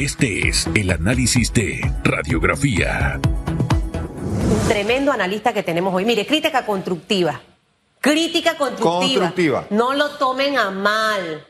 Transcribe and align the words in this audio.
Este 0.00 0.46
es 0.46 0.68
el 0.76 0.92
análisis 0.92 1.52
de 1.52 1.80
radiografía. 2.04 3.20
Un 3.20 4.68
tremendo 4.68 5.10
analista 5.10 5.52
que 5.52 5.64
tenemos 5.64 5.92
hoy. 5.92 6.04
Mire, 6.04 6.24
crítica 6.24 6.64
constructiva. 6.64 7.40
Crítica 8.00 8.56
constructiva. 8.56 9.00
Constructiva. 9.00 9.66
No 9.70 9.94
lo 9.94 10.10
tomen 10.10 10.56
a 10.56 10.70
mal. 10.70 11.44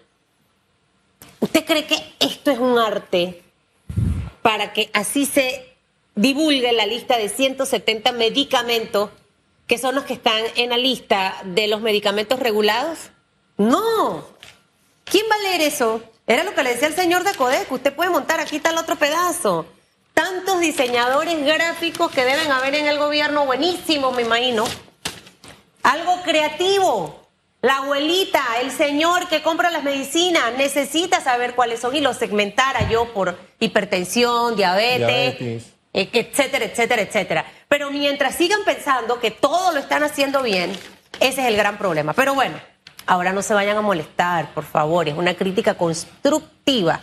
¿Usted 1.40 1.66
cree 1.66 1.84
que 1.84 2.02
esto 2.20 2.50
es 2.50 2.58
un 2.58 2.78
arte 2.78 3.42
para 4.40 4.72
que 4.72 4.88
así 4.94 5.26
se 5.26 5.76
divulgue 6.14 6.72
la 6.72 6.86
lista 6.86 7.18
de 7.18 7.28
170 7.28 8.12
medicamentos 8.12 9.10
que 9.66 9.76
son 9.76 9.94
los 9.94 10.04
que 10.04 10.14
están 10.14 10.42
en 10.56 10.70
la 10.70 10.78
lista 10.78 11.36
de 11.44 11.68
los 11.68 11.82
medicamentos 11.82 12.40
regulados? 12.40 13.10
No. 13.58 14.24
¿Quién 15.04 15.26
va 15.30 15.34
a 15.34 15.50
leer 15.50 15.68
eso? 15.68 16.02
Era 16.28 16.44
lo 16.44 16.54
que 16.54 16.62
le 16.62 16.74
decía 16.74 16.88
el 16.88 16.94
señor 16.94 17.24
de 17.24 17.34
Codec. 17.34 17.72
Usted 17.72 17.92
puede 17.94 18.10
montar, 18.10 18.38
aquí 18.38 18.56
está 18.56 18.70
el 18.70 18.78
otro 18.78 18.96
pedazo. 18.96 19.66
Tantos 20.12 20.60
diseñadores 20.60 21.44
gráficos 21.44 22.10
que 22.12 22.24
deben 22.24 22.52
haber 22.52 22.74
en 22.74 22.86
el 22.86 22.98
gobierno, 22.98 23.46
buenísimo, 23.46 24.12
me 24.12 24.22
imagino. 24.22 24.64
Algo 25.82 26.20
creativo. 26.22 27.26
La 27.62 27.78
abuelita, 27.78 28.40
el 28.62 28.70
señor 28.70 29.26
que 29.28 29.42
compra 29.42 29.70
las 29.70 29.82
medicinas, 29.82 30.52
necesita 30.56 31.20
saber 31.20 31.54
cuáles 31.54 31.80
son 31.80 31.96
y 31.96 32.00
los 32.00 32.16
segmentara 32.16 32.88
yo 32.88 33.12
por 33.12 33.36
hipertensión, 33.58 34.54
diabetes, 34.54 35.38
Diabetes. 35.38 35.62
eh, 35.92 36.08
etcétera, 36.12 36.66
etcétera, 36.66 37.02
etcétera. 37.02 37.44
Pero 37.68 37.90
mientras 37.90 38.36
sigan 38.36 38.60
pensando 38.64 39.18
que 39.18 39.32
todo 39.32 39.72
lo 39.72 39.80
están 39.80 40.04
haciendo 40.04 40.42
bien, 40.42 40.70
ese 41.18 41.40
es 41.40 41.46
el 41.48 41.56
gran 41.56 41.78
problema. 41.78 42.12
Pero 42.12 42.34
bueno, 42.34 42.60
ahora 43.08 43.32
no 43.32 43.42
se 43.42 43.54
vayan 43.54 43.76
a 43.76 43.80
molestar, 43.80 44.54
por 44.54 44.64
favor, 44.64 45.08
es 45.08 45.16
una 45.16 45.34
crítica 45.34 45.74
constructiva. 45.74 47.00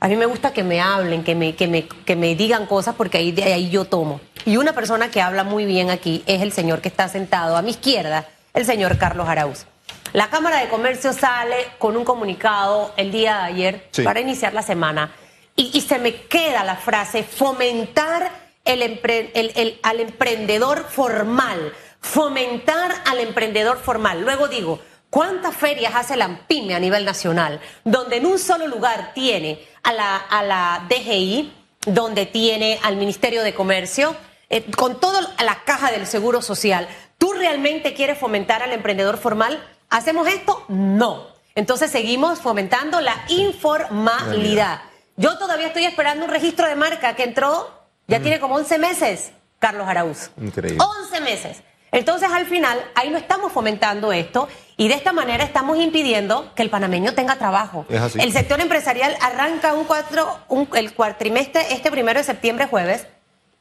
A 0.00 0.08
mí 0.08 0.16
me 0.16 0.26
gusta 0.26 0.52
que 0.52 0.62
me 0.62 0.80
hablen, 0.80 1.24
que 1.24 1.34
me, 1.34 1.54
que 1.56 1.66
me, 1.66 1.86
que 1.88 2.14
me 2.16 2.34
digan 2.36 2.66
cosas 2.66 2.94
porque 2.96 3.18
ahí, 3.18 3.32
de 3.32 3.52
ahí 3.52 3.68
yo 3.68 3.84
tomo. 3.84 4.20
Y 4.46 4.56
una 4.56 4.72
persona 4.72 5.10
que 5.10 5.20
habla 5.20 5.42
muy 5.44 5.64
bien 5.66 5.90
aquí 5.90 6.22
es 6.26 6.40
el 6.40 6.52
señor 6.52 6.80
que 6.80 6.88
está 6.88 7.08
sentado 7.08 7.56
a 7.56 7.62
mi 7.62 7.70
izquierda, 7.72 8.26
el 8.54 8.64
señor 8.64 8.96
Carlos 8.96 9.28
Arauz. 9.28 9.66
La 10.12 10.30
Cámara 10.30 10.58
de 10.60 10.68
Comercio 10.68 11.12
sale 11.12 11.56
con 11.78 11.96
un 11.96 12.04
comunicado 12.04 12.94
el 12.96 13.10
día 13.10 13.38
de 13.38 13.42
ayer 13.42 13.88
Sí. 13.90 14.02
para 14.04 14.20
iniciar 14.20 14.54
la 14.54 14.62
semana 14.62 15.12
y, 15.56 15.76
y 15.76 15.80
se 15.82 15.98
me 15.98 16.14
queda 16.14 16.62
la 16.64 16.76
frase 16.76 17.24
fomentar 17.24 18.30
el 18.64 18.82
empre- 18.82 19.30
el- 19.34 19.52
el- 19.56 19.80
al 19.82 19.98
emprendedor 20.00 20.84
formal, 20.88 21.72
fomentar 22.00 22.92
al 23.06 23.18
emprendedor 23.18 23.78
formal. 23.78 24.20
Luego 24.22 24.46
digo, 24.48 24.78
¿cuántas 25.10 25.56
ferias 25.56 25.94
hace 25.94 26.16
la 26.16 26.46
PYME 26.46 26.74
a 26.74 26.80
nivel 26.80 27.04
nacional? 27.04 27.60
Donde 27.84 28.16
en 28.16 28.26
un 28.26 28.38
solo 28.38 28.66
lugar 28.66 29.12
tiene 29.14 29.66
a 29.82 29.92
la, 29.92 30.16
a 30.16 30.42
la 30.42 30.86
DGI, 30.88 31.52
donde 31.86 32.26
tiene 32.26 32.78
al 32.82 32.96
Ministerio 32.96 33.42
de 33.42 33.54
Comercio, 33.54 34.16
eh, 34.50 34.64
con 34.76 34.98
toda 35.00 35.20
la 35.44 35.62
caja 35.64 35.90
del 35.90 36.06
Seguro 36.06 36.42
Social. 36.42 36.88
¿Tú 37.18 37.32
realmente 37.32 37.94
quieres 37.94 38.18
fomentar 38.18 38.62
al 38.62 38.72
emprendedor 38.72 39.18
formal? 39.18 39.62
¿Hacemos 39.90 40.28
esto? 40.28 40.64
No. 40.68 41.26
Entonces 41.54 41.90
seguimos 41.90 42.40
fomentando 42.40 43.00
la 43.00 43.14
informalidad. 43.28 44.82
Yo 45.16 45.36
todavía 45.38 45.66
estoy 45.66 45.84
esperando 45.84 46.24
un 46.24 46.30
registro 46.30 46.68
de 46.68 46.76
marca 46.76 47.16
que 47.16 47.24
entró, 47.24 47.68
ya 48.06 48.20
tiene 48.20 48.38
como 48.38 48.54
11 48.54 48.78
meses, 48.78 49.32
Carlos 49.58 49.88
Araúz. 49.88 50.30
Increíble. 50.40 50.78
11 51.02 51.20
meses. 51.20 51.62
Entonces, 51.92 52.28
al 52.30 52.46
final, 52.46 52.78
ahí 52.94 53.10
no 53.10 53.18
estamos 53.18 53.50
fomentando 53.52 54.12
esto 54.12 54.48
y 54.76 54.88
de 54.88 54.94
esta 54.94 55.12
manera 55.12 55.42
estamos 55.44 55.78
impidiendo 55.78 56.52
que 56.54 56.62
el 56.62 56.70
panameño 56.70 57.14
tenga 57.14 57.36
trabajo. 57.36 57.86
Es 57.88 58.00
así. 58.00 58.20
El 58.20 58.32
sector 58.32 58.60
empresarial 58.60 59.16
arranca 59.22 59.72
un 59.74 59.84
cuatro, 59.84 60.38
un- 60.48 60.68
el 60.74 60.92
cuatrimestre 60.94 61.72
este 61.72 61.90
primero 61.90 62.18
de 62.18 62.24
septiembre, 62.24 62.66
jueves, 62.66 63.06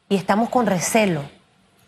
y 0.10 0.16
estamos 0.18 0.50
con 0.50 0.66
recelo. 0.66 1.24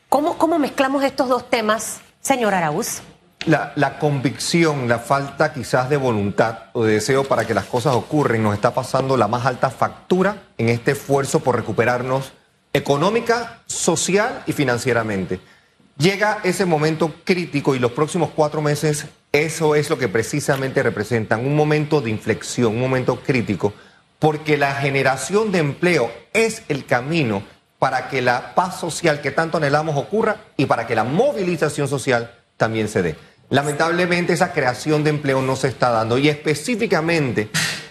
¿Cómo, 0.08 0.38
cómo 0.38 0.58
mezclamos 0.60 1.04
estos 1.04 1.28
dos 1.30 1.50
temas, 1.50 2.00
señor 2.22 2.54
Araúz? 2.54 3.02
La, 3.46 3.72
la 3.76 4.00
convicción, 4.00 4.90
la 4.90 5.00
falta 5.00 5.54
quizás 5.54 5.90
de 5.90 5.96
voluntad 5.98 6.58
o 6.74 6.84
de 6.84 6.94
deseo 6.96 7.24
para 7.26 7.46
que 7.46 7.54
las 7.54 7.66
cosas 7.66 7.96
ocurran 7.96 8.44
nos 8.44 8.54
está 8.54 8.74
pasando 8.74 9.16
la 9.16 9.28
más 9.30 9.46
alta 9.46 9.70
factura 9.70 10.44
en 10.58 10.68
este 10.70 10.92
esfuerzo 10.92 11.40
por 11.42 11.56
recuperarnos 11.56 12.34
económica, 12.74 13.60
social 13.66 14.44
y 14.46 14.52
financieramente. 14.54 15.40
Llega 16.00 16.40
ese 16.46 16.64
momento 16.64 17.14
crítico 17.26 17.76
y 17.76 17.80
los 17.80 17.92
próximos 17.92 18.30
cuatro 18.34 18.62
meses 18.62 19.08
eso 19.34 19.76
es 19.76 19.90
lo 19.90 19.98
que 19.98 20.08
precisamente 20.08 20.82
representan, 20.82 21.46
un 21.46 21.58
momento 21.58 22.00
de 22.00 22.10
inflexión, 22.10 22.76
un 22.76 22.80
momento 22.80 23.20
crítico, 23.20 23.74
porque 24.18 24.56
la 24.56 24.76
generación 24.76 25.52
de 25.52 25.60
empleo 25.60 26.10
es 26.32 26.64
el 26.70 26.86
camino 26.86 27.44
para 27.80 28.08
que 28.08 28.22
la 28.22 28.56
paz 28.56 28.80
social 28.80 29.20
que 29.20 29.32
tanto 29.32 29.58
anhelamos 29.58 29.98
ocurra 29.98 30.38
y 30.56 30.68
para 30.68 30.88
que 30.88 30.96
la 30.96 31.04
movilización 31.04 31.90
social 31.90 32.34
también 32.56 32.88
se 32.88 33.02
dé. 33.02 33.18
Lamentablemente 33.50 34.32
esa 34.32 34.54
creación 34.54 35.04
de 35.04 35.10
empleo 35.10 35.42
no 35.42 35.58
se 35.58 35.68
está 35.68 35.90
dando 35.90 36.18
y 36.18 36.30
específicamente 36.30 37.50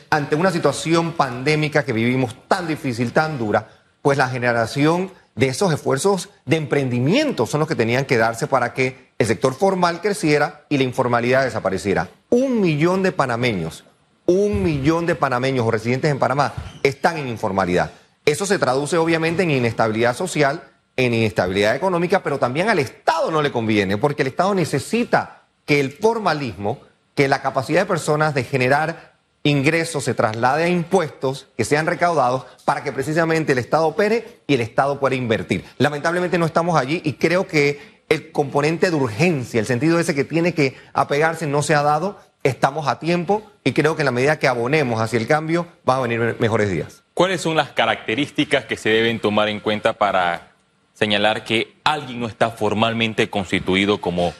ante 0.08 0.34
una 0.34 0.50
situación 0.50 1.12
pandémica 1.12 1.84
que 1.84 1.92
vivimos 1.92 2.34
tan 2.48 2.66
difícil, 2.68 3.12
tan 3.12 3.36
dura, 3.36 3.68
pues 4.00 4.16
la 4.16 4.30
generación 4.30 5.12
de 5.38 5.46
esos 5.46 5.72
esfuerzos 5.72 6.30
de 6.46 6.56
emprendimiento 6.56 7.46
son 7.46 7.60
los 7.60 7.68
que 7.68 7.76
tenían 7.76 8.06
que 8.06 8.16
darse 8.16 8.48
para 8.48 8.74
que 8.74 9.12
el 9.18 9.26
sector 9.28 9.54
formal 9.54 10.00
creciera 10.00 10.64
y 10.68 10.78
la 10.78 10.82
informalidad 10.82 11.44
desapareciera. 11.44 12.08
Un 12.28 12.60
millón 12.60 13.04
de 13.04 13.12
panameños, 13.12 13.84
un 14.26 14.64
millón 14.64 15.06
de 15.06 15.14
panameños 15.14 15.64
o 15.64 15.70
residentes 15.70 16.10
en 16.10 16.18
Panamá 16.18 16.54
están 16.82 17.18
en 17.18 17.28
informalidad. 17.28 17.92
Eso 18.24 18.46
se 18.46 18.58
traduce 18.58 18.98
obviamente 18.98 19.44
en 19.44 19.52
inestabilidad 19.52 20.16
social, 20.16 20.64
en 20.96 21.14
inestabilidad 21.14 21.76
económica, 21.76 22.20
pero 22.24 22.40
también 22.40 22.68
al 22.68 22.80
Estado 22.80 23.30
no 23.30 23.40
le 23.40 23.52
conviene, 23.52 23.96
porque 23.96 24.22
el 24.22 24.28
Estado 24.28 24.56
necesita 24.56 25.44
que 25.64 25.78
el 25.78 25.92
formalismo, 25.92 26.80
que 27.14 27.28
la 27.28 27.42
capacidad 27.42 27.82
de 27.82 27.86
personas 27.86 28.34
de 28.34 28.42
generar 28.42 29.07
ingresos 29.42 30.04
se 30.04 30.14
traslade 30.14 30.64
a 30.64 30.68
impuestos 30.68 31.46
que 31.56 31.64
sean 31.64 31.86
recaudados 31.86 32.44
para 32.64 32.82
que 32.82 32.92
precisamente 32.92 33.52
el 33.52 33.58
Estado 33.58 33.86
opere 33.86 34.40
y 34.46 34.54
el 34.54 34.60
Estado 34.60 34.98
pueda 35.00 35.14
invertir. 35.14 35.64
Lamentablemente 35.78 36.38
no 36.38 36.46
estamos 36.46 36.78
allí 36.78 37.00
y 37.04 37.14
creo 37.14 37.46
que 37.46 37.98
el 38.08 38.32
componente 38.32 38.90
de 38.90 38.96
urgencia, 38.96 39.60
el 39.60 39.66
sentido 39.66 39.98
ese 40.00 40.14
que 40.14 40.24
tiene 40.24 40.54
que 40.54 40.76
apegarse 40.92 41.46
no 41.46 41.62
se 41.62 41.74
ha 41.74 41.82
dado. 41.82 42.18
Estamos 42.42 42.86
a 42.88 42.98
tiempo 42.98 43.42
y 43.64 43.72
creo 43.72 43.96
que 43.96 44.02
en 44.02 44.06
la 44.06 44.12
medida 44.12 44.38
que 44.38 44.48
abonemos 44.48 45.00
hacia 45.00 45.18
el 45.18 45.26
cambio 45.26 45.66
van 45.84 45.98
a 45.98 46.02
venir 46.02 46.36
mejores 46.38 46.70
días. 46.70 47.02
¿Cuáles 47.14 47.40
son 47.40 47.56
las 47.56 47.70
características 47.70 48.64
que 48.64 48.76
se 48.76 48.88
deben 48.90 49.18
tomar 49.20 49.48
en 49.48 49.60
cuenta 49.60 49.92
para 49.94 50.52
señalar 50.94 51.44
que 51.44 51.76
alguien 51.84 52.20
no 52.20 52.26
está 52.28 52.50
formalmente 52.50 53.28
constituido 53.28 54.00
como 54.00 54.32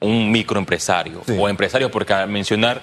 un 0.00 0.30
microempresario 0.30 1.22
Sí. 1.26 1.36
o 1.38 1.48
empresario? 1.48 1.90
Porque 1.90 2.14
al 2.14 2.28
mencionar 2.30 2.82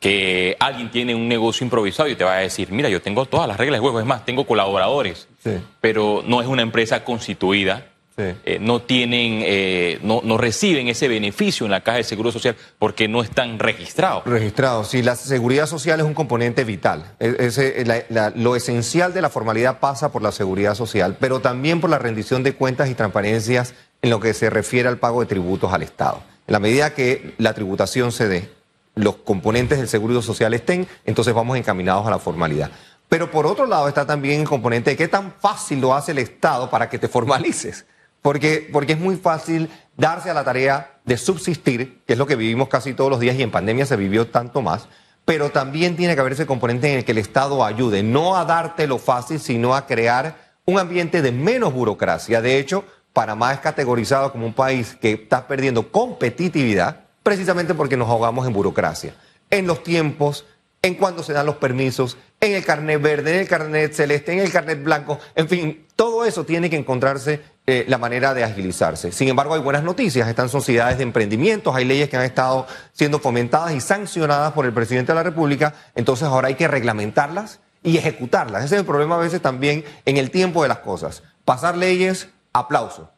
que 0.00 0.56
alguien 0.60 0.90
tiene 0.90 1.14
un 1.14 1.26
negocio 1.28 1.64
improvisado 1.64 2.08
y 2.08 2.16
te 2.16 2.24
va 2.24 2.34
a 2.34 2.38
decir, 2.40 2.70
mira, 2.70 2.88
yo 2.88 3.00
tengo 3.00 3.24
todas 3.26 3.48
las 3.48 3.56
reglas 3.56 3.78
de 3.78 3.80
juego, 3.80 3.98
es 4.00 4.06
más, 4.06 4.24
tengo 4.24 4.46
colaboradores, 4.46 5.28
Sí. 5.42 5.52
pero 5.80 6.22
no 6.26 6.40
es 6.40 6.46
una 6.46 6.62
empresa 6.62 7.04
constituida. 7.04 7.86
Sí. 8.18 8.22
eh, 8.46 8.56
no 8.58 8.80
tienen, 8.80 9.42
eh, 9.44 9.98
no, 10.02 10.22
no 10.24 10.38
reciben 10.38 10.88
ese 10.88 11.06
beneficio 11.06 11.66
en 11.66 11.70
la 11.72 11.82
caja 11.82 11.98
de 11.98 12.02
seguro 12.02 12.32
social 12.32 12.56
porque 12.78 13.08
no 13.08 13.20
están 13.22 13.58
registrados. 13.58 14.24
Registrado, 14.24 14.84
sí, 14.84 15.02
la 15.02 15.16
seguridad 15.16 15.66
social 15.66 16.00
es 16.00 16.06
un 16.06 16.14
componente 16.14 16.64
vital. 16.64 17.12
E- 17.20 17.84
la- 17.84 18.04
la- 18.08 18.30
lo 18.34 18.56
esencial 18.56 19.12
de 19.12 19.20
la 19.20 19.28
formalidad 19.28 19.80
pasa 19.80 20.12
por 20.12 20.22
la 20.22 20.32
seguridad 20.32 20.74
social, 20.74 21.18
pero 21.20 21.40
también 21.40 21.82
por 21.82 21.90
la 21.90 21.98
rendición 21.98 22.42
de 22.42 22.54
cuentas 22.54 22.88
y 22.88 22.94
transparencias 22.94 23.74
en 24.00 24.08
lo 24.08 24.18
que 24.18 24.32
se 24.32 24.48
refiere 24.48 24.88
al 24.88 24.96
pago 24.96 25.20
de 25.20 25.26
tributos 25.26 25.70
al 25.74 25.82
Estado. 25.82 26.22
En 26.46 26.52
la 26.54 26.58
medida 26.58 26.94
que 26.94 27.34
la 27.36 27.52
tributación 27.52 28.12
se 28.12 28.28
dé, 28.28 28.48
los 28.96 29.16
componentes 29.16 29.78
del 29.78 29.88
seguro 29.88 30.20
social 30.22 30.54
estén, 30.54 30.88
entonces 31.04 31.34
vamos 31.34 31.56
encaminados 31.56 32.06
a 32.06 32.10
la 32.10 32.18
formalidad. 32.18 32.70
Pero 33.08 33.30
por 33.30 33.46
otro 33.46 33.66
lado 33.66 33.88
está 33.88 34.06
también 34.06 34.40
el 34.40 34.48
componente 34.48 34.90
de 34.90 34.96
qué 34.96 35.06
tan 35.06 35.32
fácil 35.32 35.80
lo 35.80 35.94
hace 35.94 36.12
el 36.12 36.18
Estado 36.18 36.70
para 36.70 36.88
que 36.88 36.98
te 36.98 37.06
formalices. 37.06 37.86
Porque, 38.22 38.68
porque 38.72 38.94
es 38.94 38.98
muy 38.98 39.16
fácil 39.16 39.70
darse 39.96 40.30
a 40.30 40.34
la 40.34 40.42
tarea 40.42 40.98
de 41.04 41.16
subsistir, 41.16 42.02
que 42.06 42.14
es 42.14 42.18
lo 42.18 42.26
que 42.26 42.34
vivimos 42.34 42.68
casi 42.68 42.94
todos 42.94 43.10
los 43.10 43.20
días 43.20 43.36
y 43.36 43.42
en 43.42 43.52
pandemia 43.52 43.86
se 43.86 43.94
vivió 43.96 44.28
tanto 44.28 44.62
más, 44.62 44.88
pero 45.24 45.50
también 45.50 45.94
tiene 45.94 46.14
que 46.14 46.20
haber 46.20 46.32
ese 46.32 46.46
componente 46.46 46.90
en 46.90 46.98
el 46.98 47.04
que 47.04 47.12
el 47.12 47.18
Estado 47.18 47.64
ayude, 47.64 48.02
no 48.02 48.36
a 48.36 48.44
darte 48.44 48.86
lo 48.86 48.98
fácil, 48.98 49.38
sino 49.38 49.76
a 49.76 49.86
crear 49.86 50.56
un 50.64 50.78
ambiente 50.78 51.22
de 51.22 51.32
menos 51.32 51.72
burocracia. 51.72 52.40
De 52.40 52.58
hecho, 52.58 52.84
Panamá 53.12 53.52
es 53.52 53.60
categorizado 53.60 54.32
como 54.32 54.46
un 54.46 54.54
país 54.54 54.96
que 55.00 55.12
está 55.12 55.46
perdiendo 55.46 55.92
competitividad 55.92 57.05
precisamente 57.26 57.74
porque 57.74 57.96
nos 57.96 58.08
ahogamos 58.08 58.46
en 58.46 58.52
burocracia. 58.52 59.12
En 59.50 59.66
los 59.66 59.82
tiempos, 59.82 60.44
en 60.80 60.94
cuándo 60.94 61.24
se 61.24 61.32
dan 61.32 61.44
los 61.44 61.56
permisos, 61.56 62.16
en 62.38 62.52
el 62.52 62.64
carnet 62.64 63.02
verde, 63.02 63.34
en 63.34 63.40
el 63.40 63.48
carnet 63.48 63.92
celeste, 63.94 64.32
en 64.32 64.38
el 64.38 64.52
carnet 64.52 64.80
blanco, 64.80 65.18
en 65.34 65.48
fin, 65.48 65.86
todo 65.96 66.24
eso 66.24 66.44
tiene 66.44 66.70
que 66.70 66.76
encontrarse 66.76 67.42
eh, 67.66 67.84
la 67.88 67.98
manera 67.98 68.32
de 68.32 68.44
agilizarse. 68.44 69.10
Sin 69.10 69.26
embargo, 69.26 69.54
hay 69.54 69.60
buenas 69.60 69.82
noticias, 69.82 70.28
están 70.28 70.48
sociedades 70.48 70.98
de 70.98 71.02
emprendimientos, 71.02 71.74
hay 71.74 71.84
leyes 71.84 72.08
que 72.08 72.16
han 72.16 72.22
estado 72.22 72.68
siendo 72.92 73.18
fomentadas 73.18 73.74
y 73.74 73.80
sancionadas 73.80 74.52
por 74.52 74.64
el 74.64 74.72
presidente 74.72 75.10
de 75.10 75.16
la 75.16 75.24
República, 75.24 75.74
entonces 75.96 76.28
ahora 76.28 76.46
hay 76.46 76.54
que 76.54 76.68
reglamentarlas 76.68 77.58
y 77.82 77.98
ejecutarlas. 77.98 78.66
Ese 78.66 78.76
es 78.76 78.80
el 78.82 78.86
problema 78.86 79.16
a 79.16 79.18
veces 79.18 79.42
también 79.42 79.84
en 80.04 80.16
el 80.16 80.30
tiempo 80.30 80.62
de 80.62 80.68
las 80.68 80.78
cosas. 80.78 81.24
Pasar 81.44 81.76
leyes, 81.76 82.28
aplauso. 82.52 83.10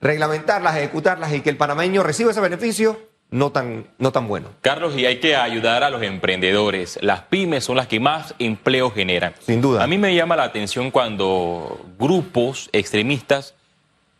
Reglamentarlas, 0.00 0.76
ejecutarlas 0.76 1.32
y 1.32 1.40
que 1.40 1.50
el 1.50 1.56
panameño 1.56 2.04
reciba 2.04 2.30
ese 2.30 2.40
beneficio, 2.40 3.15
no 3.36 3.50
tan, 3.52 3.86
no 3.98 4.12
tan 4.12 4.26
bueno. 4.28 4.48
Carlos, 4.62 4.96
y 4.96 5.04
hay 5.06 5.18
que 5.20 5.36
ayudar 5.36 5.84
a 5.84 5.90
los 5.90 6.02
emprendedores. 6.02 6.98
Las 7.02 7.20
pymes 7.22 7.64
son 7.64 7.76
las 7.76 7.86
que 7.86 8.00
más 8.00 8.34
empleo 8.38 8.90
generan. 8.90 9.34
Sin 9.40 9.60
duda. 9.60 9.84
A 9.84 9.86
mí 9.86 9.98
me 9.98 10.14
llama 10.14 10.36
la 10.36 10.44
atención 10.44 10.90
cuando 10.90 11.80
grupos 11.98 12.70
extremistas 12.72 13.54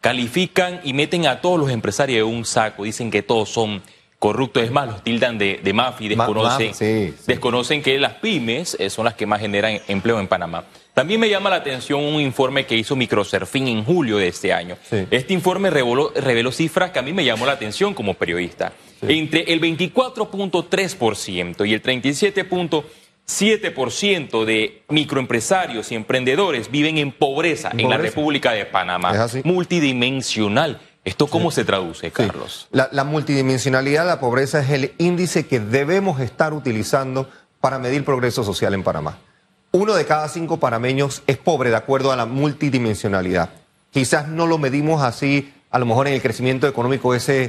califican 0.00 0.80
y 0.84 0.92
meten 0.92 1.26
a 1.26 1.40
todos 1.40 1.58
los 1.58 1.70
empresarios 1.70 2.28
en 2.28 2.34
un 2.36 2.44
saco. 2.44 2.84
Dicen 2.84 3.10
que 3.10 3.22
todos 3.22 3.48
son 3.48 3.82
corruptos. 4.18 4.62
Es 4.62 4.70
más, 4.70 4.86
los 4.86 5.02
tildan 5.02 5.38
de, 5.38 5.60
de 5.62 5.72
mafia 5.72 6.12
y 6.12 6.16
Ma- 6.16 6.24
desconocen, 6.26 6.68
mafia, 6.70 6.74
sí, 6.74 7.14
sí. 7.16 7.24
desconocen 7.26 7.82
que 7.82 7.98
las 7.98 8.14
pymes 8.14 8.76
eh, 8.78 8.90
son 8.90 9.04
las 9.06 9.14
que 9.14 9.26
más 9.26 9.40
generan 9.40 9.78
empleo 9.88 10.20
en 10.20 10.28
Panamá. 10.28 10.64
También 10.96 11.20
me 11.20 11.28
llama 11.28 11.50
la 11.50 11.56
atención 11.56 12.02
un 12.02 12.22
informe 12.22 12.64
que 12.64 12.74
hizo 12.74 12.96
Microserfín 12.96 13.68
en 13.68 13.84
julio 13.84 14.16
de 14.16 14.28
este 14.28 14.54
año. 14.54 14.78
Sí. 14.88 15.06
Este 15.10 15.34
informe 15.34 15.68
reveló, 15.68 16.10
reveló 16.16 16.50
cifras 16.50 16.90
que 16.90 16.98
a 16.98 17.02
mí 17.02 17.12
me 17.12 17.22
llamó 17.22 17.44
la 17.44 17.52
atención 17.52 17.92
como 17.92 18.14
periodista. 18.14 18.72
Entre 19.02 19.52
el 19.52 19.60
24.3% 19.60 21.68
y 21.68 21.74
el 21.74 21.82
37.7% 21.82 24.44
de 24.46 24.84
microempresarios 24.88 25.92
y 25.92 25.96
emprendedores 25.96 26.70
viven 26.70 26.96
en 26.96 27.12
pobreza 27.12 27.72
en 27.72 27.90
la 27.90 27.96
Pobreza. 27.96 27.98
República 27.98 28.52
de 28.52 28.64
Panamá. 28.64 29.12
Es 29.12 29.18
así. 29.18 29.42
Multidimensional. 29.44 30.80
¿Esto 31.04 31.26
cómo 31.26 31.50
se 31.50 31.66
traduce. 31.66 32.10
Carlos? 32.10 32.68
La, 32.70 32.88
la 32.90 33.04
multidimensionalidad 33.04 34.04
de 34.04 34.08
la 34.08 34.18
pobreza 34.18 34.60
es 34.60 34.70
el 34.70 34.94
índice 34.96 35.46
que 35.46 35.60
debemos 35.60 36.20
estar 36.20 36.54
utilizando 36.54 37.28
para 37.60 37.78
medir 37.78 38.02
progreso 38.02 38.42
social 38.42 38.72
en 38.72 38.82
Panamá. 38.82 39.18
Uno 39.72 39.94
de 39.94 40.06
cada 40.06 40.28
cinco 40.28 40.58
panameños 40.58 41.22
es 41.26 41.36
pobre 41.36 41.70
de 41.70 41.76
acuerdo 41.76 42.12
a 42.12 42.16
la 42.16 42.26
multidimensionalidad. 42.26 43.50
Quizás 43.90 44.28
no 44.28 44.46
lo 44.46 44.58
medimos 44.58 45.02
así, 45.02 45.52
a 45.70 45.78
lo 45.78 45.86
mejor 45.86 46.06
en 46.06 46.14
el 46.14 46.22
crecimiento 46.22 46.66
económico 46.66 47.14
ese 47.14 47.44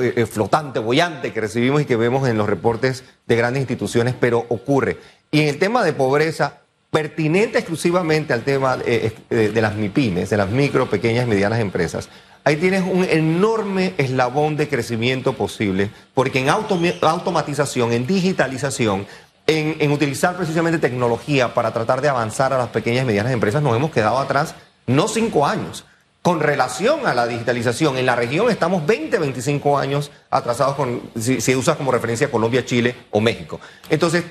eh, 0.00 0.14
eh, 0.16 0.26
flotante, 0.26 0.78
bollante 0.78 1.32
que 1.32 1.40
recibimos 1.40 1.82
y 1.82 1.84
que 1.84 1.96
vemos 1.96 2.28
en 2.28 2.38
los 2.38 2.48
reportes 2.48 3.04
de 3.26 3.36
grandes 3.36 3.60
instituciones, 3.60 4.14
pero 4.18 4.46
ocurre. 4.48 4.98
Y 5.30 5.40
en 5.40 5.48
el 5.48 5.58
tema 5.58 5.82
de 5.82 5.92
pobreza, 5.92 6.60
pertinente 6.90 7.58
exclusivamente 7.58 8.32
al 8.32 8.44
tema 8.44 8.78
eh, 8.84 9.12
de 9.28 9.60
las 9.60 9.74
MIPIMES, 9.74 10.30
de 10.30 10.36
las 10.36 10.50
micro, 10.50 10.88
pequeñas 10.88 11.26
y 11.26 11.28
medianas 11.28 11.58
empresas, 11.58 12.08
ahí 12.44 12.56
tienes 12.56 12.82
un 12.82 13.04
enorme 13.04 13.94
eslabón 13.98 14.56
de 14.56 14.68
crecimiento 14.68 15.34
posible, 15.34 15.90
porque 16.14 16.40
en 16.40 16.48
automatización, 16.48 17.92
en 17.92 18.06
digitalización, 18.06 19.06
en, 19.48 19.76
en 19.80 19.90
utilizar 19.90 20.36
precisamente 20.36 20.78
tecnología 20.78 21.54
para 21.54 21.72
tratar 21.72 22.00
de 22.00 22.08
avanzar 22.08 22.52
a 22.52 22.58
las 22.58 22.68
pequeñas 22.68 23.02
y 23.02 23.06
medianas 23.06 23.32
empresas, 23.32 23.62
nos 23.62 23.74
hemos 23.74 23.90
quedado 23.90 24.18
atrás 24.18 24.54
no 24.86 25.08
cinco 25.08 25.46
años. 25.46 25.84
Con 26.22 26.40
relación 26.40 27.06
a 27.06 27.14
la 27.14 27.26
digitalización, 27.26 27.96
en 27.96 28.04
la 28.04 28.14
región 28.14 28.50
estamos 28.50 28.84
20, 28.86 29.18
25 29.18 29.78
años 29.78 30.10
atrasados 30.30 30.74
con, 30.76 31.02
si, 31.18 31.40
si 31.40 31.56
usas 31.56 31.76
como 31.76 31.90
referencia 31.90 32.30
Colombia, 32.30 32.64
Chile 32.64 32.94
o 33.10 33.20
México. 33.20 33.60
Entonces, 33.88 34.24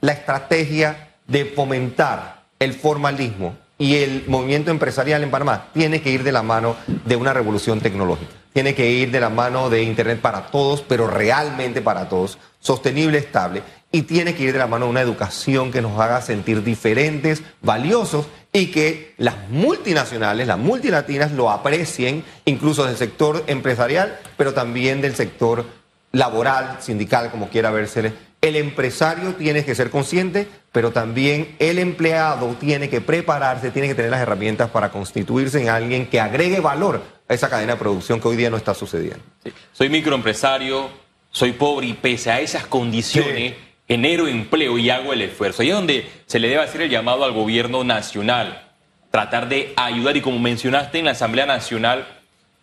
la 0.00 0.12
estrategia 0.12 1.14
de 1.26 1.46
fomentar 1.46 2.44
el 2.58 2.74
formalismo 2.74 3.56
y 3.78 3.96
el 3.96 4.24
movimiento 4.26 4.70
empresarial 4.70 5.22
en 5.22 5.30
Panamá 5.30 5.68
tiene 5.74 6.00
que 6.00 6.10
ir 6.10 6.22
de 6.22 6.32
la 6.32 6.42
mano 6.42 6.76
de 6.86 7.16
una 7.16 7.32
revolución 7.32 7.80
tecnológica. 7.80 8.32
Tiene 8.52 8.74
que 8.74 8.90
ir 8.90 9.10
de 9.10 9.20
la 9.20 9.28
mano 9.28 9.68
de 9.68 9.82
Internet 9.82 10.20
para 10.20 10.46
todos, 10.46 10.80
pero 10.80 11.06
realmente 11.06 11.82
para 11.82 12.08
todos, 12.08 12.38
sostenible, 12.58 13.18
estable. 13.18 13.62
Y 13.96 14.02
tiene 14.02 14.34
que 14.34 14.42
ir 14.42 14.52
de 14.52 14.58
la 14.58 14.66
mano 14.66 14.84
de 14.84 14.90
una 14.90 15.00
educación 15.00 15.72
que 15.72 15.80
nos 15.80 15.98
haga 15.98 16.20
sentir 16.20 16.62
diferentes, 16.62 17.42
valiosos 17.62 18.26
y 18.52 18.66
que 18.66 19.14
las 19.16 19.48
multinacionales, 19.48 20.46
las 20.46 20.58
multilatinas 20.58 21.32
lo 21.32 21.50
aprecien, 21.50 22.22
incluso 22.44 22.84
del 22.84 22.98
sector 22.98 23.42
empresarial, 23.46 24.20
pero 24.36 24.52
también 24.52 25.00
del 25.00 25.14
sector 25.14 25.64
laboral, 26.12 26.76
sindical, 26.80 27.30
como 27.30 27.48
quiera 27.48 27.70
vérsele. 27.70 28.12
El 28.42 28.56
empresario 28.56 29.34
tiene 29.34 29.64
que 29.64 29.74
ser 29.74 29.88
consciente, 29.88 30.46
pero 30.72 30.90
también 30.90 31.56
el 31.58 31.78
empleado 31.78 32.54
tiene 32.60 32.90
que 32.90 33.00
prepararse, 33.00 33.70
tiene 33.70 33.88
que 33.88 33.94
tener 33.94 34.10
las 34.10 34.20
herramientas 34.20 34.68
para 34.68 34.90
constituirse 34.90 35.62
en 35.62 35.70
alguien 35.70 36.06
que 36.06 36.20
agregue 36.20 36.60
valor 36.60 37.02
a 37.26 37.32
esa 37.32 37.48
cadena 37.48 37.72
de 37.72 37.78
producción 37.78 38.20
que 38.20 38.28
hoy 38.28 38.36
día 38.36 38.50
no 38.50 38.58
está 38.58 38.74
sucediendo. 38.74 39.24
Sí. 39.42 39.54
Soy 39.72 39.88
microempresario, 39.88 40.90
soy 41.30 41.52
pobre 41.52 41.86
y 41.86 41.94
pese 41.94 42.30
a 42.30 42.40
esas 42.40 42.66
condiciones 42.66 43.54
Sí. 43.54 43.65
Genero 43.88 44.26
empleo 44.26 44.78
y 44.78 44.90
hago 44.90 45.12
el 45.12 45.22
esfuerzo. 45.22 45.62
Ahí 45.62 45.68
es 45.70 45.74
donde 45.74 46.06
se 46.26 46.38
le 46.38 46.48
debe 46.48 46.62
hacer 46.62 46.82
el 46.82 46.90
llamado 46.90 47.24
al 47.24 47.32
gobierno 47.32 47.84
nacional, 47.84 48.62
tratar 49.10 49.48
de 49.48 49.72
ayudar 49.76 50.16
y 50.16 50.20
como 50.20 50.38
mencionaste 50.38 50.98
en 50.98 51.04
la 51.06 51.12
Asamblea 51.12 51.46
Nacional 51.46 52.06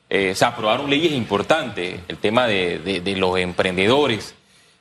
eh, 0.09 0.35
se 0.35 0.45
aprobaron 0.45 0.89
leyes 0.89 1.13
importantes, 1.13 1.99
el 2.07 2.17
tema 2.17 2.45
de, 2.47 2.77
de- 2.79 2.99
de 3.01 3.15
los 3.15 3.37
emprendedores 3.39 4.35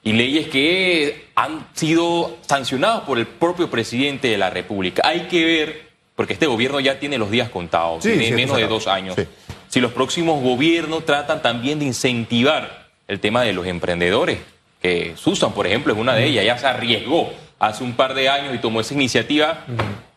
y 0.04 0.12
leyes 0.12 0.48
que 0.48 1.26
han 1.36 1.66
sido 1.74 2.36
sancionadas 2.46 3.02
por 3.02 3.18
el 3.18 3.26
propio 3.26 3.70
presidente 3.70 4.28
de 4.28 4.36
la 4.36 4.50
República. 4.50 5.00
Hay 5.06 5.28
que 5.28 5.44
ver, 5.44 5.82
porque 6.16 6.32
este 6.34 6.46
gobierno 6.46 6.80
ya 6.80 6.98
tiene 6.98 7.16
los 7.18 7.30
días 7.30 7.48
contados, 7.50 8.02
Sí, 8.02 8.10
tiene 8.10 8.26
sí, 8.26 8.32
menos 8.32 8.56
de 8.56 8.66
dos 8.66 8.88
años. 8.88 9.14
Sí. 9.16 9.22
Si 9.68 9.80
los 9.80 9.92
próximos 9.92 10.42
gobiernos 10.42 11.06
tratan 11.06 11.40
también 11.40 11.78
de 11.78 11.86
incentivar 11.86 12.88
el 13.08 13.20
tema 13.20 13.42
de 13.42 13.52
los 13.54 13.64
emprendedores, 13.66 14.38
que 14.82 15.14
Susan, 15.16 15.52
por 15.52 15.66
ejemplo, 15.66 15.92
es 15.92 15.98
una 15.98 16.14
de 16.14 16.24
ellas, 16.24 16.44
ya 16.44 16.58
se 16.58 16.66
arriesgó 16.66 17.32
hace 17.58 17.84
un 17.84 17.94
par 17.94 18.14
de 18.14 18.28
años 18.28 18.54
y 18.54 18.58
tomó 18.58 18.80
esa 18.80 18.94
iniciativa, 18.94 19.64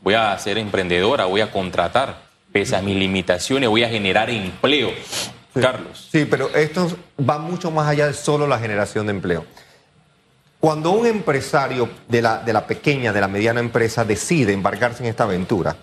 voy 0.01 0.15
a 0.15 0.37
ser 0.39 0.57
emprendedora, 0.57 1.25
voy 1.25 1.41
a 1.41 1.51
contratar, 1.51 2.23
pese 2.51 2.75
a 2.75 2.81
mis 2.81 2.97
limitaciones, 2.97 3.69
voy 3.69 3.83
a 3.83 3.89
generar 3.89 4.29
empleo. 4.31 4.91
Carlos. 5.53 6.09
Sí, 6.11 6.25
pero 6.25 6.53
esto 6.53 6.97
va 7.17 7.37
mucho 7.37 7.71
más 7.71 7.87
allá 7.87 8.07
de 8.07 8.13
solo 8.13 8.47
la 8.47 8.59
generación 8.59 9.05
de 9.05 9.11
empleo. 9.11 9.45
Cuando 10.59 10.91
un 10.91 11.05
empresario 11.05 11.87
de 12.09 12.23
la, 12.23 12.39
de 12.39 12.51
la 12.51 12.65
pequeña, 12.65 13.13
de 13.13 13.21
la 13.21 13.27
mediana 13.27 13.59
empresa 13.59 14.03
decide 14.03 14.51
embarcarse 14.51 15.03
en 15.03 15.09
esta 15.09 15.25
aventura, 15.25 15.75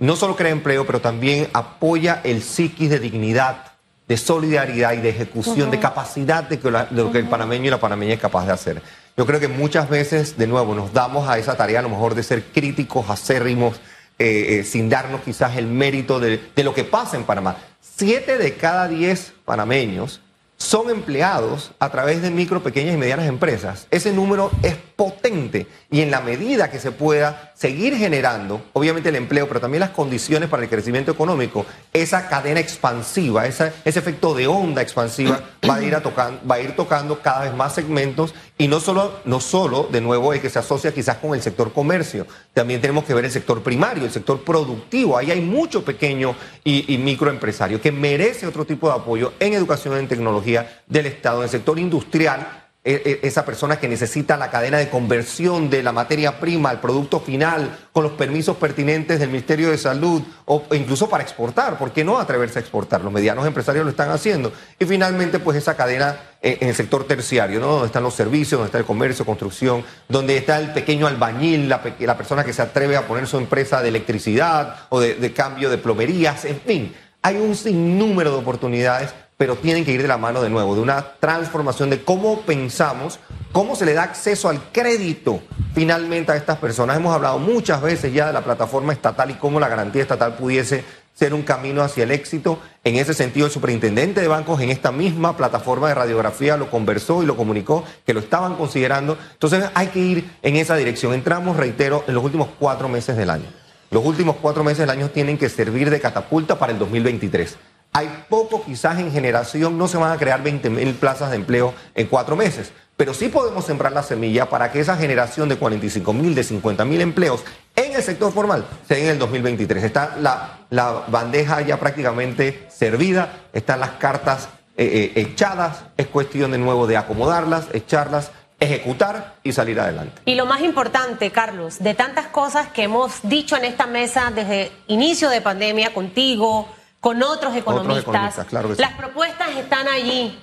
no 0.00 0.16
solo 0.16 0.34
crea 0.34 0.50
empleo, 0.50 0.84
pero 0.84 1.00
también 1.00 1.48
apoya 1.52 2.20
el 2.24 2.42
psiquis 2.42 2.90
de 2.90 2.98
dignidad, 2.98 3.69
de 4.10 4.16
solidaridad 4.16 4.92
y 4.94 4.96
de 4.96 5.10
ejecución, 5.10 5.70
de 5.70 5.78
capacidad 5.78 6.42
de, 6.42 6.58
que 6.58 6.68
la- 6.68 6.86
de 6.86 7.00
lo 7.04 7.12
que 7.12 7.18
el 7.18 7.28
panameño 7.28 7.66
y 7.66 7.70
la 7.70 7.78
panameña 7.78 8.14
es 8.14 8.20
capaz 8.20 8.44
de 8.44 8.52
hacer. 8.52 8.82
Yo 9.16 9.24
creo 9.24 9.38
que 9.38 9.46
muchas 9.46 9.88
veces, 9.88 10.36
de 10.36 10.48
nuevo, 10.48 10.74
nos 10.74 10.92
damos 10.92 11.28
a 11.28 11.38
esa 11.38 11.56
tarea 11.56 11.78
a 11.78 11.82
lo 11.82 11.88
mejor 11.90 12.16
de 12.16 12.24
ser 12.24 12.42
críticos, 12.52 13.08
acérrimos, 13.08 13.76
eh, 14.18 14.58
eh, 14.58 14.64
sin 14.64 14.88
darnos 14.88 15.20
quizás 15.20 15.56
el 15.56 15.66
mérito 15.68 16.18
de, 16.18 16.40
de 16.56 16.64
lo 16.64 16.74
que 16.74 16.82
pasa 16.82 17.16
en 17.16 17.22
Panamá. 17.22 17.56
Siete 17.80 18.36
de 18.36 18.54
cada 18.56 18.88
diez 18.88 19.32
panameños 19.44 20.20
son 20.56 20.90
empleados 20.90 21.70
a 21.78 21.88
través 21.90 22.20
de 22.20 22.30
micro, 22.30 22.64
pequeñas 22.64 22.94
y 22.94 22.98
medianas 22.98 23.26
empresas. 23.28 23.86
Ese 23.92 24.12
número 24.12 24.50
es 24.64 24.74
potente 25.00 25.66
y 25.90 26.02
en 26.02 26.10
la 26.10 26.20
medida 26.20 26.70
que 26.70 26.78
se 26.78 26.92
pueda 26.92 27.52
seguir 27.54 27.96
generando, 27.96 28.60
obviamente 28.74 29.08
el 29.08 29.16
empleo, 29.16 29.48
pero 29.48 29.58
también 29.60 29.80
las 29.80 29.90
condiciones 29.90 30.50
para 30.50 30.62
el 30.62 30.68
crecimiento 30.68 31.10
económico, 31.10 31.64
esa 31.94 32.28
cadena 32.28 32.60
expansiva, 32.60 33.46
esa- 33.46 33.72
ese 33.86 33.98
efecto 33.98 34.34
de 34.34 34.46
onda 34.46 34.82
expansiva 34.82 35.40
va 35.68 35.76
a 35.76 35.82
ir, 35.82 35.94
a 35.94 36.02
tocan- 36.02 36.38
va 36.48 36.56
a 36.56 36.60
ir 36.60 36.76
tocando 36.76 37.20
cada 37.22 37.44
vez 37.44 37.54
más 37.54 37.74
segmentos 37.74 38.34
y 38.58 38.68
no 38.68 38.78
solo, 38.78 39.20
no 39.24 39.40
solo, 39.40 39.88
de 39.90 40.02
nuevo, 40.02 40.34
el 40.34 40.42
que 40.42 40.50
se 40.50 40.58
asocia 40.58 40.92
quizás 40.92 41.16
con 41.16 41.34
el 41.34 41.40
sector 41.40 41.72
comercio, 41.72 42.26
también 42.52 42.82
tenemos 42.82 43.04
que 43.04 43.14
ver 43.14 43.24
el 43.24 43.30
sector 43.30 43.62
primario, 43.62 44.04
el 44.04 44.10
sector 44.10 44.44
productivo. 44.44 45.16
Ahí 45.16 45.30
hay 45.30 45.40
mucho 45.40 45.82
pequeño 45.82 46.34
y, 46.62 46.92
y 46.92 46.98
microempresario 46.98 47.80
que 47.80 47.90
merece 47.90 48.46
otro 48.46 48.66
tipo 48.66 48.88
de 48.88 48.96
apoyo 48.96 49.32
en 49.40 49.54
educación, 49.54 49.96
en 49.96 50.08
tecnología 50.08 50.82
del 50.86 51.06
Estado, 51.06 51.38
en 51.38 51.44
el 51.44 51.48
sector 51.50 51.78
industrial. 51.78 52.59
E- 52.82 53.02
e- 53.22 53.26
Esa 53.26 53.44
persona 53.44 53.78
que 53.78 53.88
necesita 53.88 54.36
la 54.36 54.50
cadena 54.50 54.78
de 54.78 54.88
conversión 54.88 55.68
de 55.68 55.82
la 55.82 55.92
materia 55.92 56.40
prima 56.40 56.70
al 56.70 56.80
producto 56.80 57.20
final 57.20 57.78
con 57.92 58.04
los 58.04 58.12
permisos 58.12 58.56
pertinentes 58.56 59.18
del 59.20 59.28
Ministerio 59.28 59.70
de 59.70 59.78
Salud 59.78 60.22
o 60.46 60.64
o 60.68 60.74
incluso 60.74 61.08
para 61.08 61.22
exportar. 61.22 61.78
¿Por 61.78 61.92
qué 61.92 62.04
no 62.04 62.18
atreverse 62.18 62.58
a 62.58 62.62
exportar? 62.62 63.02
Los 63.02 63.12
medianos 63.12 63.46
empresarios 63.46 63.84
lo 63.84 63.90
están 63.90 64.10
haciendo. 64.10 64.52
Y 64.78 64.84
finalmente, 64.84 65.38
pues 65.38 65.56
esa 65.56 65.76
cadena 65.76 66.16
eh, 66.42 66.58
en 66.60 66.68
el 66.68 66.74
sector 66.74 67.06
terciario, 67.06 67.60
¿no? 67.60 67.66
Donde 67.72 67.86
están 67.86 68.02
los 68.02 68.14
servicios, 68.14 68.58
donde 68.58 68.66
está 68.66 68.78
el 68.78 68.84
comercio, 68.84 69.24
construcción, 69.26 69.84
donde 70.08 70.36
está 70.36 70.58
el 70.58 70.72
pequeño 70.72 71.06
albañil, 71.06 71.68
la, 71.68 71.82
la 71.98 72.16
persona 72.16 72.44
que 72.44 72.52
se 72.52 72.62
atreve 72.62 72.96
a 72.96 73.06
poner 73.06 73.26
su 73.26 73.36
empresa 73.36 73.82
de 73.82 73.88
electricidad 73.88 74.86
o 74.88 75.00
de, 75.00 75.14
de 75.14 75.32
cambio 75.32 75.70
de 75.70 75.78
plomerías, 75.78 76.44
en 76.44 76.60
fin. 76.60 76.94
Hay 77.22 77.36
un 77.36 77.54
sinnúmero 77.54 78.30
de 78.30 78.38
oportunidades, 78.38 79.10
pero 79.40 79.56
tienen 79.56 79.86
que 79.86 79.92
ir 79.92 80.02
de 80.02 80.06
la 80.06 80.18
mano 80.18 80.42
de 80.42 80.50
nuevo, 80.50 80.74
de 80.74 80.82
una 80.82 81.12
transformación 81.18 81.88
de 81.88 82.04
cómo 82.04 82.42
pensamos, 82.42 83.18
cómo 83.52 83.74
se 83.74 83.86
le 83.86 83.94
da 83.94 84.02
acceso 84.02 84.50
al 84.50 84.60
crédito 84.70 85.40
finalmente 85.74 86.30
a 86.30 86.36
estas 86.36 86.58
personas. 86.58 86.98
Hemos 86.98 87.14
hablado 87.14 87.38
muchas 87.38 87.80
veces 87.80 88.12
ya 88.12 88.26
de 88.26 88.34
la 88.34 88.44
plataforma 88.44 88.92
estatal 88.92 89.30
y 89.30 89.34
cómo 89.36 89.58
la 89.58 89.70
garantía 89.70 90.02
estatal 90.02 90.34
pudiese 90.36 90.84
ser 91.14 91.32
un 91.32 91.40
camino 91.40 91.80
hacia 91.80 92.04
el 92.04 92.10
éxito. 92.10 92.58
En 92.84 92.96
ese 92.96 93.14
sentido, 93.14 93.46
el 93.46 93.52
superintendente 93.52 94.20
de 94.20 94.28
bancos 94.28 94.60
en 94.60 94.68
esta 94.68 94.92
misma 94.92 95.38
plataforma 95.38 95.88
de 95.88 95.94
radiografía 95.94 96.58
lo 96.58 96.70
conversó 96.70 97.22
y 97.22 97.26
lo 97.26 97.34
comunicó 97.34 97.82
que 98.04 98.12
lo 98.12 98.20
estaban 98.20 98.56
considerando. 98.56 99.16
Entonces 99.32 99.64
hay 99.72 99.86
que 99.86 100.00
ir 100.00 100.30
en 100.42 100.56
esa 100.56 100.76
dirección. 100.76 101.14
Entramos, 101.14 101.56
reitero, 101.56 102.04
en 102.06 102.14
los 102.14 102.22
últimos 102.22 102.48
cuatro 102.58 102.90
meses 102.90 103.16
del 103.16 103.30
año. 103.30 103.46
Los 103.90 104.04
últimos 104.04 104.36
cuatro 104.36 104.64
meses 104.64 104.80
del 104.80 104.90
año 104.90 105.08
tienen 105.08 105.38
que 105.38 105.48
servir 105.48 105.88
de 105.88 105.98
catapulta 105.98 106.58
para 106.58 106.72
el 106.72 106.78
2023. 106.78 107.56
Hay 107.92 108.24
poco 108.28 108.64
quizás 108.64 108.98
en 108.98 109.10
generación, 109.10 109.76
no 109.76 109.88
se 109.88 109.98
van 109.98 110.12
a 110.12 110.16
crear 110.16 110.42
20 110.42 110.70
mil 110.70 110.94
plazas 110.94 111.30
de 111.30 111.36
empleo 111.36 111.74
en 111.94 112.06
cuatro 112.06 112.36
meses, 112.36 112.72
pero 112.96 113.14
sí 113.14 113.28
podemos 113.28 113.64
sembrar 113.64 113.92
la 113.92 114.02
semilla 114.02 114.48
para 114.48 114.70
que 114.70 114.80
esa 114.80 114.96
generación 114.96 115.48
de 115.48 115.56
45 115.56 116.12
mil, 116.12 116.34
de 116.34 116.44
50 116.44 116.84
mil 116.84 117.00
empleos 117.00 117.42
en 117.74 117.94
el 117.94 118.02
sector 118.02 118.32
formal 118.32 118.64
se 118.86 118.94
den 118.94 119.04
en 119.04 119.10
el 119.10 119.18
2023. 119.18 119.82
Está 119.82 120.16
la, 120.20 121.06
bandeja 121.08 121.62
ya 121.62 121.80
prácticamente 121.80 122.66
servida, 122.70 123.32
están 123.52 123.80
las 123.80 123.90
cartas 123.92 124.48
eh, 124.76 125.12
eh, 125.16 125.20
echadas, 125.20 125.84
es 125.96 126.06
cuestión 126.06 126.52
de 126.52 126.58
nuevo 126.58 126.86
de 126.86 126.96
acomodarlas, 126.96 127.66
echarlas 127.72 128.30
ejecutar 128.60 129.36
y 129.42 129.52
salir 129.52 129.80
adelante. 129.80 130.20
Y 130.26 130.34
lo 130.34 130.44
más 130.44 130.60
importante, 130.60 131.30
Carlos, 131.30 131.78
de 131.78 131.94
tantas 131.94 132.26
cosas 132.26 132.68
que 132.68 132.82
hemos 132.82 133.20
dicho 133.22 133.56
en 133.56 133.64
esta 133.64 133.86
mesa 133.86 134.30
desde 134.34 134.70
inicio 134.86 135.30
de 135.30 135.40
pandemia 135.40 135.94
contigo, 135.94 136.68
con 137.00 137.22
otros 137.22 137.56
economistas, 137.56 138.52
las 138.52 138.92
propuestas 138.94 139.50
están 139.56 139.88
allí. 139.88 140.38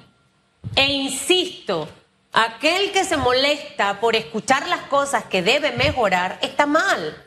E 0.76 0.86
insisto, 0.92 1.88
aquel 2.34 2.92
que 2.92 3.06
se 3.06 3.16
molesta 3.18 4.00
por 4.00 4.16
escuchar 4.16 4.68
las 4.68 4.82
cosas 4.82 5.26
que 5.26 5.42
debe 5.42 5.72
mejorar 5.72 6.40
está 6.42 6.66
mal, 6.66 7.24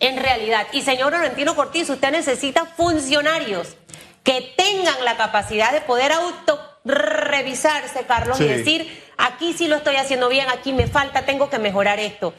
en 0.00 0.18
realidad. 0.18 0.66
Y 0.72 0.82
señor 0.82 1.12
Laurentino 1.12 1.54
Cortiz, 1.54 1.88
usted 1.88 2.10
necesita 2.10 2.66
funcionarios 2.66 3.76
que 4.22 4.54
tengan 4.56 5.04
la 5.04 5.16
capacidad 5.16 5.72
de 5.72 5.80
poder 5.82 6.12
auto 6.12 6.60
revisarse, 6.84 8.04
Carlos, 8.06 8.40
y 8.40 8.48
decir, 8.48 9.04
aquí 9.16 9.52
sí 9.52 9.68
lo 9.68 9.76
estoy 9.76 9.96
haciendo 9.96 10.28
bien, 10.28 10.48
aquí 10.50 10.72
me 10.72 10.86
falta, 10.86 11.24
tengo 11.24 11.48
que 11.48 11.58
mejorar 11.58 11.98
esto. 12.00 12.34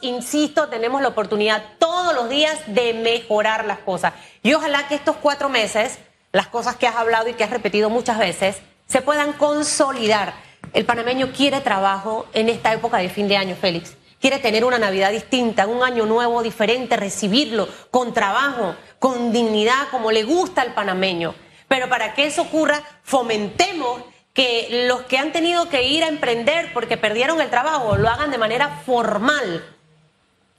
Insisto, 0.00 0.68
tenemos 0.68 1.02
la 1.02 1.08
oportunidad 1.08 1.62
todos 1.78 2.14
los 2.14 2.28
días 2.28 2.58
de 2.66 2.94
mejorar 2.94 3.64
las 3.64 3.78
cosas. 3.78 4.12
Y 4.42 4.54
ojalá 4.54 4.88
que 4.88 4.94
estos 4.94 5.16
cuatro 5.16 5.48
meses, 5.48 5.98
las 6.32 6.46
cosas 6.46 6.76
que 6.76 6.86
has 6.86 6.96
hablado 6.96 7.28
y 7.28 7.34
que 7.34 7.44
has 7.44 7.50
repetido 7.50 7.90
muchas 7.90 8.18
veces, 8.18 8.58
se 8.86 9.02
puedan 9.02 9.32
consolidar. 9.32 10.34
El 10.72 10.84
panameño 10.84 11.32
quiere 11.32 11.60
trabajo 11.60 12.26
en 12.32 12.48
esta 12.48 12.72
época 12.72 12.98
de 12.98 13.08
fin 13.08 13.28
de 13.28 13.36
año, 13.36 13.56
Félix. 13.56 13.96
Quiere 14.20 14.38
tener 14.38 14.64
una 14.64 14.78
Navidad 14.78 15.10
distinta, 15.10 15.66
un 15.66 15.82
año 15.82 16.06
nuevo 16.06 16.42
diferente, 16.42 16.96
recibirlo 16.96 17.68
con 17.90 18.12
trabajo, 18.14 18.74
con 18.98 19.32
dignidad, 19.32 19.88
como 19.90 20.10
le 20.10 20.24
gusta 20.24 20.62
al 20.62 20.74
panameño. 20.74 21.34
Pero 21.68 21.88
para 21.88 22.14
que 22.14 22.26
eso 22.26 22.42
ocurra, 22.42 22.82
fomentemos 23.02 24.02
que 24.32 24.86
los 24.86 25.02
que 25.02 25.18
han 25.18 25.32
tenido 25.32 25.68
que 25.68 25.84
ir 25.88 26.04
a 26.04 26.08
emprender 26.08 26.72
porque 26.74 26.96
perdieron 26.96 27.40
el 27.40 27.48
trabajo 27.48 27.96
lo 27.96 28.08
hagan 28.08 28.30
de 28.30 28.38
manera 28.38 28.82
formal. 28.84 29.64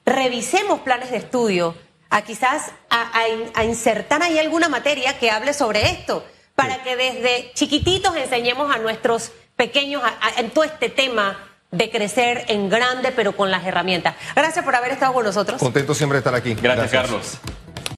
Revisemos 0.08 0.80
planes 0.80 1.12
de 1.12 1.18
estudio, 1.18 1.76
a 2.10 2.22
quizás 2.22 2.72
a, 2.90 3.64
insertar 3.66 4.24
ahí 4.24 4.40
alguna 4.40 4.70
materia 4.70 5.20
que 5.20 5.30
hable 5.30 5.54
sobre 5.54 5.92
esto, 5.92 6.26
para 6.56 6.82
que 6.82 6.96
desde 6.96 7.52
chiquititos 7.54 8.16
enseñemos 8.16 8.74
a 8.74 8.80
nuestros 8.80 9.34
pequeños 9.58 10.02
en 10.38 10.50
todo 10.52 10.64
este 10.64 10.88
tema 10.88 11.38
de 11.72 11.90
crecer 11.90 12.46
en 12.48 12.70
grande, 12.70 13.12
pero 13.14 13.36
con 13.36 13.52
las 13.52 13.66
herramientas. 13.66 14.16
Gracias 14.34 14.64
por 14.64 14.78
haber 14.78 14.94
estado 14.94 15.12
con 15.12 15.26
nosotros. 15.26 15.60
Contento 15.60 15.94
siempre 15.94 16.16
de 16.16 16.20
estar 16.20 16.36
aquí. 16.36 16.54
Gracias. 16.54 16.90
Carlos. 16.90 17.38